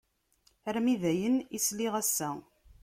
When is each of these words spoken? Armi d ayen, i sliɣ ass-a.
Armi 0.69 0.95
d 1.01 1.03
ayen, 1.11 1.35
i 1.55 1.57
sliɣ 1.67 1.93
ass-a. 2.01 2.29